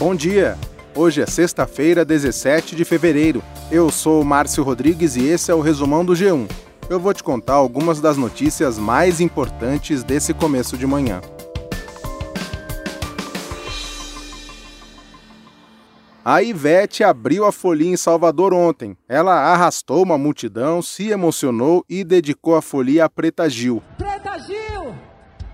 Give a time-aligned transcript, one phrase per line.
[0.00, 0.56] Bom dia!
[0.94, 3.42] Hoje é sexta-feira, 17 de fevereiro.
[3.70, 6.50] Eu sou Márcio Rodrigues e esse é o resumão do G1.
[6.88, 11.20] Eu vou te contar algumas das notícias mais importantes desse começo de manhã.
[16.24, 18.96] A Ivete abriu a folia em Salvador ontem.
[19.06, 23.82] Ela arrastou uma multidão, se emocionou e dedicou a folia a Preta Gil.
[23.98, 24.94] Preta Gil,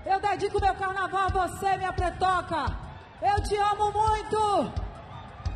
[0.05, 2.86] eu dedico meu carnaval a você, minha pretoca.
[3.21, 4.71] Eu te amo muito!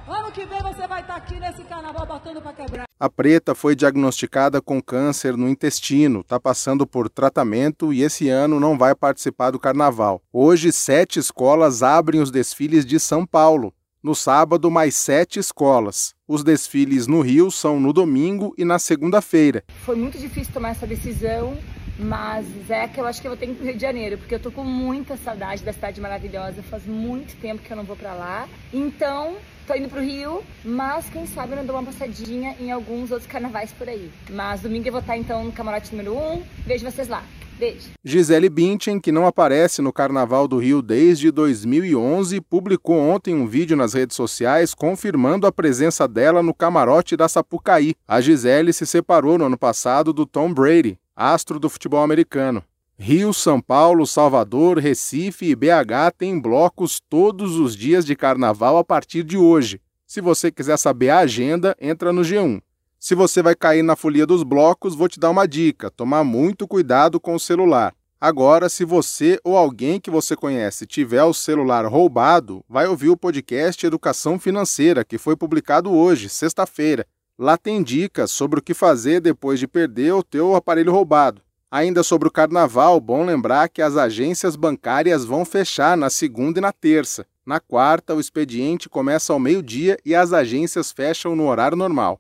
[0.07, 2.85] Ano que vem você vai estar aqui nesse carnaval botando para quebrar.
[2.99, 8.59] A preta foi diagnosticada com câncer no intestino, está passando por tratamento e esse ano
[8.59, 10.23] não vai participar do carnaval.
[10.33, 13.71] Hoje, sete escolas abrem os desfiles de São Paulo.
[14.01, 16.15] No sábado, mais sete escolas.
[16.27, 19.63] Os desfiles no Rio são no domingo e na segunda-feira.
[19.85, 21.55] Foi muito difícil tomar essa decisão
[22.01, 22.45] mas
[22.93, 24.39] que eu acho que eu vou ter que ir pro Rio de Janeiro, porque eu
[24.39, 26.63] tô com muita saudade da cidade maravilhosa.
[26.63, 28.47] Faz muito tempo que eu não vou para lá.
[28.73, 29.35] Então,
[29.67, 33.29] tô indo pro Rio, mas quem sabe eu não dou uma passadinha em alguns outros
[33.29, 34.11] carnavais por aí.
[34.29, 36.33] Mas domingo eu vou estar então no camarote número 1.
[36.33, 36.43] Um.
[36.65, 37.23] Vejo vocês lá.
[37.61, 37.91] Beijo.
[38.03, 43.77] Gisele Bündchen, que não aparece no Carnaval do Rio desde 2011, publicou ontem um vídeo
[43.77, 47.93] nas redes sociais confirmando a presença dela no camarote da Sapucaí.
[48.07, 52.63] A Gisele se separou no ano passado do Tom Brady, astro do futebol americano.
[52.97, 58.83] Rio, São Paulo, Salvador, Recife e BH têm blocos todos os dias de carnaval a
[58.83, 59.81] partir de hoje.
[60.05, 62.61] Se você quiser saber a agenda, entra no G1.
[62.99, 66.67] Se você vai cair na folia dos blocos, vou te dar uma dica: tomar muito
[66.67, 67.95] cuidado com o celular.
[68.19, 73.17] Agora, se você ou alguém que você conhece tiver o celular roubado, vai ouvir o
[73.17, 77.07] podcast Educação Financeira, que foi publicado hoje, sexta-feira.
[77.37, 81.41] Lá tem dicas sobre o que fazer depois de perder o teu aparelho roubado.
[81.71, 86.61] Ainda sobre o carnaval, bom lembrar que as agências bancárias vão fechar na segunda e
[86.61, 87.25] na terça.
[87.45, 92.19] Na quarta, o expediente começa ao meio-dia e as agências fecham no horário normal.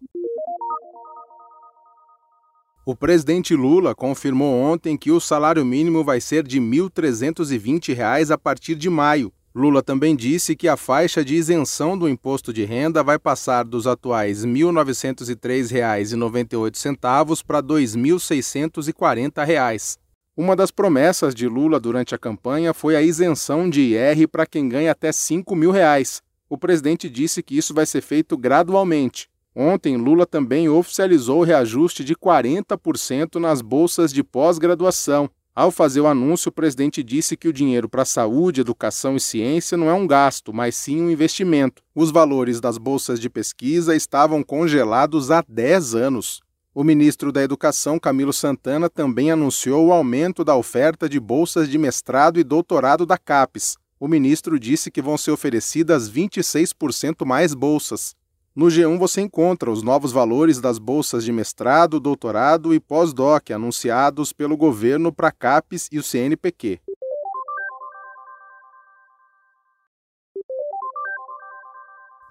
[2.83, 8.37] O presidente Lula confirmou ontem que o salário mínimo vai ser de R$ 1.320 a
[8.37, 13.03] partir de maio, Lula também disse que a faixa de isenção do imposto de renda
[13.03, 19.97] vai passar dos atuais R$ 1.903,98 para R$ 2.640.
[20.37, 24.69] Uma das promessas de Lula durante a campanha foi a isenção de IR para quem
[24.69, 26.21] ganha até 5 mil reais.
[26.49, 29.29] O presidente disse que isso vai ser feito gradualmente.
[29.53, 36.07] Ontem, Lula também oficializou o reajuste de 40% nas bolsas de pós-graduação, ao fazer o
[36.07, 40.07] anúncio, o presidente disse que o dinheiro para saúde, educação e ciência não é um
[40.07, 41.83] gasto, mas sim um investimento.
[41.93, 46.39] Os valores das bolsas de pesquisa estavam congelados há 10 anos.
[46.73, 51.77] O ministro da Educação, Camilo Santana, também anunciou o aumento da oferta de bolsas de
[51.77, 53.75] mestrado e doutorado da CAPES.
[53.99, 58.15] O ministro disse que vão ser oferecidas 26% mais bolsas.
[58.53, 64.33] No G1 você encontra os novos valores das bolsas de mestrado, doutorado e pós-doc anunciados
[64.33, 66.81] pelo governo para CAPES e o CNPq.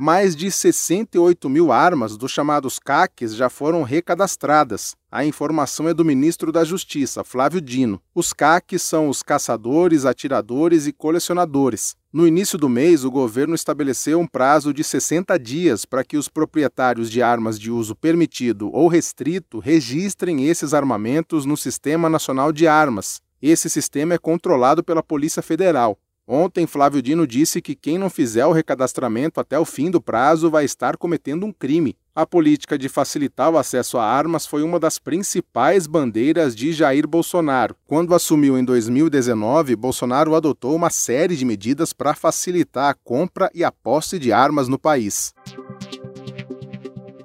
[0.01, 4.97] Mais de 68 mil armas dos chamados CACs já foram recadastradas.
[5.13, 8.01] A informação é do ministro da Justiça, Flávio Dino.
[8.15, 11.97] Os CACs são os caçadores, atiradores e colecionadores.
[12.11, 16.29] No início do mês, o governo estabeleceu um prazo de 60 dias para que os
[16.29, 22.67] proprietários de armas de uso permitido ou restrito registrem esses armamentos no Sistema Nacional de
[22.67, 23.21] Armas.
[23.43, 25.99] Esse sistema é controlado pela Polícia Federal.
[26.33, 30.49] Ontem, Flávio Dino disse que quem não fizer o recadastramento até o fim do prazo
[30.49, 31.97] vai estar cometendo um crime.
[32.15, 37.05] A política de facilitar o acesso a armas foi uma das principais bandeiras de Jair
[37.09, 37.75] Bolsonaro.
[37.85, 43.65] Quando assumiu em 2019, Bolsonaro adotou uma série de medidas para facilitar a compra e
[43.65, 45.35] a posse de armas no país.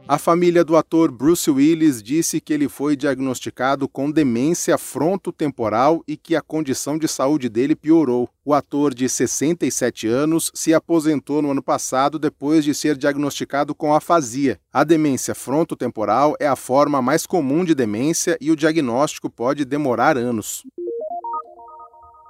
[0.08, 6.16] A família do ator Bruce Willis disse que ele foi diagnosticado com demência frontotemporal e
[6.16, 8.30] que a condição de saúde dele piorou.
[8.46, 13.96] O ator de 67 anos se aposentou no ano passado depois de ser diagnosticado com
[13.96, 14.60] afasia.
[14.72, 20.20] A demência frontotemporal é a forma mais comum de demência e o diagnóstico pode demorar
[20.20, 20.62] anos.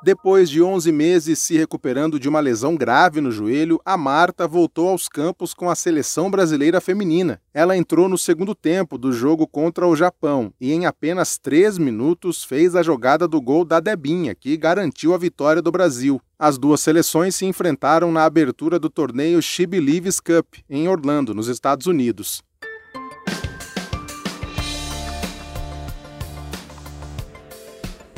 [0.03, 4.89] Depois de 11 meses se recuperando de uma lesão grave no joelho, a Marta voltou
[4.89, 7.41] aos campos com a seleção brasileira feminina.
[7.53, 12.43] Ela entrou no segundo tempo do jogo contra o Japão e, em apenas 3 minutos,
[12.43, 16.21] fez a jogada do gol da Debinha, que garantiu a vitória do Brasil.
[16.37, 21.47] As duas seleções se enfrentaram na abertura do torneio She Believes Cup, em Orlando, nos
[21.47, 22.43] Estados Unidos.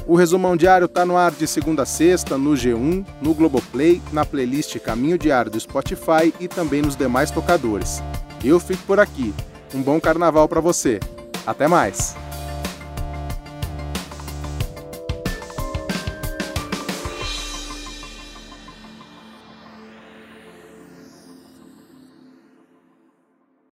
[0.07, 4.25] O resumão diário está no ar de segunda a sexta, no G1, no Globoplay, na
[4.25, 8.01] playlist Caminho Diário do Spotify e também nos demais tocadores.
[8.41, 9.33] Eu fico por aqui.
[9.75, 11.01] Um bom carnaval para você.
[11.45, 12.15] Até mais!